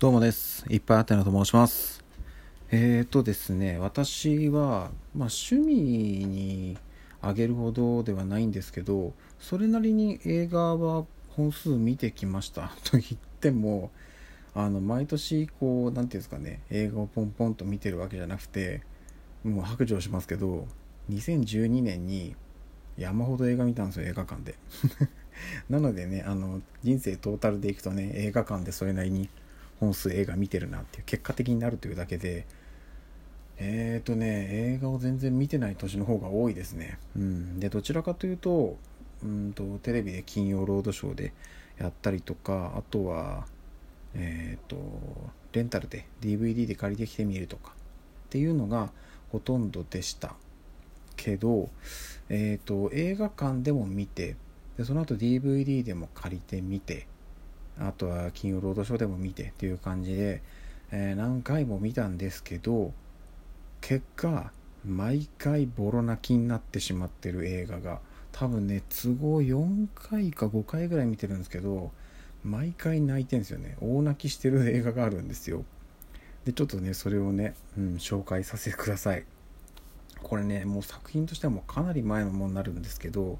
[0.00, 0.64] どうもです。
[0.68, 2.04] いっぱいあてなと申します。
[2.70, 5.74] えーとですね、私は、まあ、趣味
[6.24, 6.78] に
[7.20, 12.70] あげるほどではないんですけど、それなりに映画は本数見てきました。
[12.88, 13.04] と言っ
[13.40, 13.90] ても、
[14.54, 18.82] あの、毎年、こう、なんていうんですかね、映画をポンポンと見てるわけじゃなくて、
[19.42, 20.68] もう白状しますけど、
[21.10, 22.36] 2012年に
[22.96, 24.54] 山ほど映画見たんですよ、映画館で。
[25.68, 29.28] なのでね、あの、人生トータルでいくとね、映画館でそれなりに
[29.80, 32.46] 本数映画見てるなっていう結果的になるというだけで
[33.58, 36.98] えーとね映画を全然見てない年の方が多いですね。
[37.16, 37.60] うん。
[37.60, 38.76] でどちらかというと
[39.22, 41.32] うんとテレビで金曜ロードショーで
[41.78, 43.46] やったりとかあとは
[44.14, 44.76] えーと
[45.52, 48.90] レンタルで DVD で借りてきてみるとかっていうのが
[49.32, 50.34] ほとんどでした。
[51.16, 51.68] けど
[52.28, 54.36] えーと映画館でも見て
[54.76, 57.08] でその後 DVD でも借りてみて
[57.80, 60.42] あとは金曜ロードショーでも見てっていう感じで、
[60.90, 62.92] えー何回も見たんですけど
[63.80, 64.50] 結果
[64.86, 68.00] 毎回ボロ泣きになってしまってる映画が
[68.32, 71.90] 多分ね都合4回か5回ぐらい見てるんですけど
[72.44, 73.76] 毎回泣いてるんですよね。
[73.80, 75.64] 大泣きしてる映画があるんですよ。
[76.44, 79.24] でちょっとねそれをね、うん、紹介させてください。
[80.22, 83.38] これねもう作品としてはもうかなり前のものになるんですけど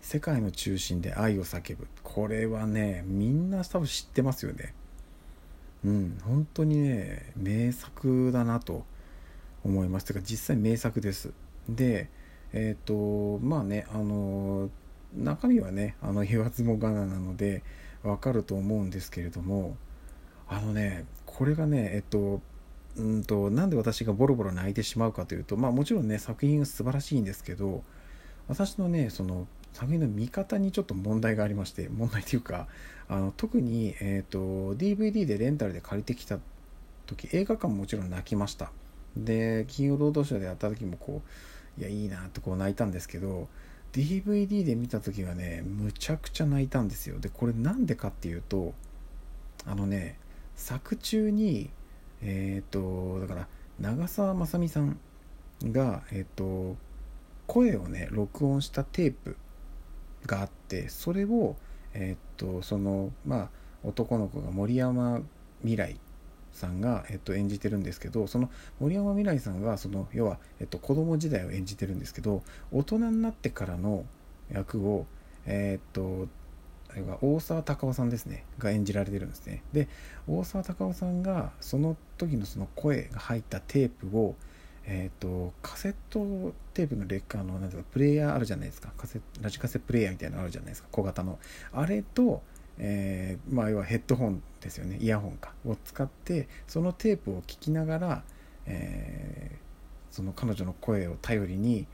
[0.00, 1.86] 世界の中心で愛を叫ぶ。
[2.02, 4.74] これはねみんな多分知ってますよね。
[5.84, 8.84] うん本当にね名作だなと
[9.64, 10.06] 思います。
[10.06, 11.32] てか実際名作です。
[11.68, 12.08] で
[12.52, 14.70] えっ、とまあねあの
[15.14, 17.62] 中身はねあの言わずもがななので
[18.02, 19.76] わかると思うんですけれども
[20.48, 22.40] あのねこれがねえっと
[22.96, 27.82] うんとなんで私がボロボロ泣いてしまうかというとまあもちろんね作品が素晴らしいんですけど
[28.48, 29.46] 私のねその
[29.78, 32.66] 作の見方にちょっと問題がありまして問題というか
[33.08, 36.38] あの特に、えー、と DVD でレンタルで借りてきた
[37.06, 38.72] 時映画館ももちろん泣きました。
[39.16, 41.22] で金曜ロードショーでやった時もこ
[41.78, 43.48] ういやいいなってこう泣いたんですけど
[43.92, 47.20] DVD で見た時はねむちゃくちゃ泣いたんですよ。
[47.20, 48.74] でこれなんでかっていうと
[49.64, 50.18] あのね
[50.56, 51.70] 作中に
[52.20, 54.98] えっ、とだから長澤まさみさん
[55.62, 56.76] がえっ、と
[57.46, 59.36] 声をね録音したテープ
[60.28, 61.56] があってそれを
[61.94, 63.48] えーっとそのまあ
[63.82, 65.20] 男の子が森山
[65.62, 65.98] 未来
[66.52, 68.50] さんが、えっと、演じてるんですけどその
[68.80, 74.04] 森山未来さんがその要は、えっと、子供時代を演じてるんですけど大人になってからの
[74.50, 75.06] 役を
[75.46, 76.28] えーっと
[76.90, 79.62] あれが大沢たかおさんですねが演じられてるんですね。
[79.72, 79.88] で
[80.26, 84.34] 大沢たかおさんがその時のその声が入ったテープを
[84.90, 88.90] えー、とカセットテープの劣化のなんていうかプレイヤーあるじゃないですか。
[88.96, 90.88] カセラジカセプレイヤーみたいなのあるじゃないですか。
[90.90, 91.38] 小型の。
[91.72, 92.42] あれと、
[92.78, 94.96] えーまあ要はヘッドホンですよね。
[94.98, 95.52] イヤホンか。
[95.66, 98.22] を使ってそのテープを聞きながら、
[98.66, 99.68] えー
[100.10, 101.86] その彼女の声を頼りに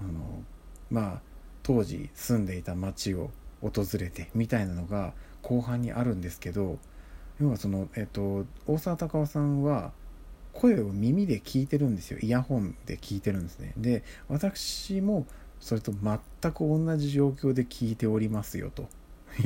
[0.00, 0.42] あの
[0.90, 1.20] まあ
[1.62, 3.30] 当時住んでいた町を
[3.62, 6.78] 訪れてみたいなのが後半にあるんですけど
[7.40, 9.92] 要はその、えっと大沢たかおさんは
[10.52, 12.18] 声を耳で聞いてるんですよ。
[12.20, 13.72] イヤホンで聞いてるんですね。
[13.76, 15.26] で私も
[15.60, 18.88] それと全く同じ状況で聞いておりますよと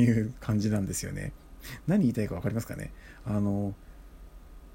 [0.00, 1.32] いう感じなんですよね。
[1.86, 2.92] 何言いたいか分かりますかね？
[3.24, 3.74] あの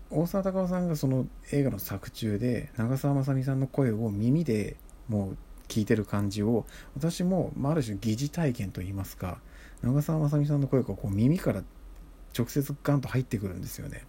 [0.09, 4.75] 大沢たかおさんがその映画の作中で長澤まさみさんの声を耳で
[5.07, 5.37] もう
[5.67, 6.65] 聞いてる感じを
[6.95, 9.39] 私も、まあ、ある種疑似体験といいますか
[9.81, 11.63] 長澤まさみさんの声がこう耳から
[12.37, 14.05] 直接ガンと入ってくるんですよね。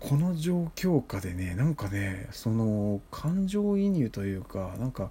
[0.00, 5.10] この状況下でねなんかねその感情移入というかなんか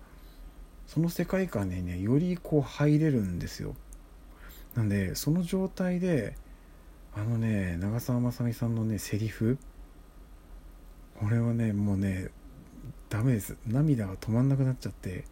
[0.88, 3.76] その世界観にねよりこう入れるんですよ。
[4.76, 6.36] なんでその状態で
[7.16, 9.58] あのね長澤まさみさんのねセリフ
[11.20, 12.30] これはねもうね
[13.10, 13.58] ダメです。
[13.68, 15.26] 涙が止まんなくなっちゃって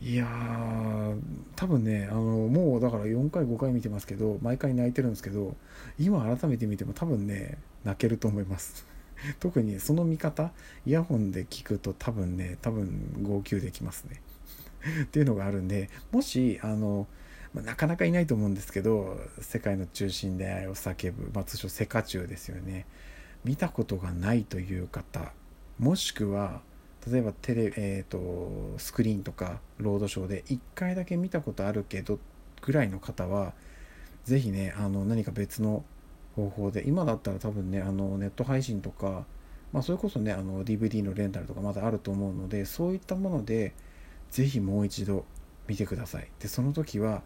[0.00, 1.20] いやー
[1.56, 5.56] 多分ねあのもうだから4回5回見てますけど毎回泣いてるんですけど
[5.98, 8.86] 今改めて見ても多分ね泣けると思います。
[9.40, 10.52] 特にその見方
[10.84, 14.20] イヤホンで聞くと多分ね多分号泣できますね。
[15.04, 17.06] っていうのがあるんでもしあの
[17.54, 22.84] まなかなかいないと思うんですけど世界の中心で愛を叫ぶ、まあ、通称セカチュウですよね。
[23.44, 25.32] 見たことがないという方
[25.78, 26.60] もしくは
[27.10, 32.18] 例えばテレ、えー、とスクリーンとかロードショーで1回だけ見たことあるけど
[32.62, 33.52] ぐらいの方は
[34.24, 35.84] ぜひねあの何か別の
[36.34, 39.24] 方法で今だったら多分ねあのネット配信とか、
[39.72, 43.72] まあ、それこそねあの DVD のレンタルとかまだあると思うのでそういったもので
[44.30, 45.24] ぜひもう一度
[45.68, 46.28] 見てください。
[46.40, 47.22] でその時は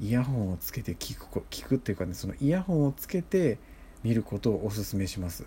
[0.00, 3.58] イヤホンをつけて聞く聞くっていうかねそのイヤホンをつけて
[4.04, 5.46] 見ることをおすすめします。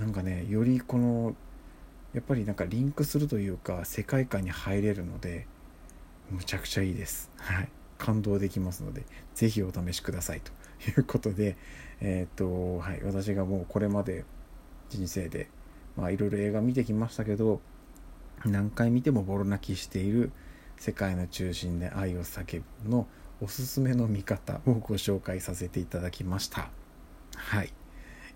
[0.00, 1.36] なんかねよりこの
[2.14, 5.46] やっぱりなんかリンクするというか世界観に入れるので
[6.30, 7.30] むちゃくちゃいいです。
[7.36, 7.68] はい。
[7.98, 10.52] 感動できますので是非お試しくださいと
[10.88, 11.56] いうことで
[12.00, 13.02] えっ、とはい。
[13.02, 14.24] 私がもうこれまで
[14.88, 15.48] 人生で
[15.98, 17.60] いろいろ映画見てきましたけど
[18.44, 20.30] 何回見てもボロ泣きしている
[20.76, 23.06] 世界の中心で愛を叫ぶの
[23.40, 26.70] おすすめの見方をご紹介させていただきました。
[27.36, 27.72] はい。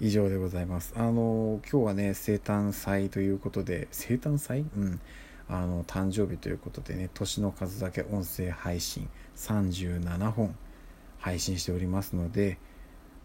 [0.03, 0.93] 以上でございます。
[0.97, 4.67] あの今日はね生誕祭ということで生誕祭？
[4.77, 5.01] うん。
[5.49, 10.57] あの誕生日ということでね年の数だけ音声配信37本
[11.19, 12.59] 配信しておりますので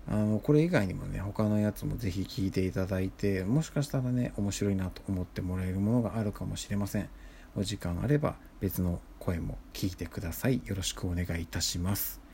[0.07, 7.09] あのこれ以外にもね他のやつもぜひ聞いていただいてもしかしたらね面白いなと思ってもらえるものがあるかもしれません。
[7.55, 10.61] お時間あれば別の声も聞いてください。
[10.65, 12.26] よろしくお願いいたします。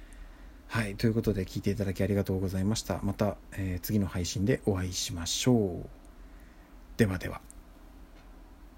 [0.74, 3.00] はいということで聞いていただきありがとうございました。
[3.04, 5.88] また、えー、次の配信でお会いしましょう。
[6.98, 7.42] ではでは。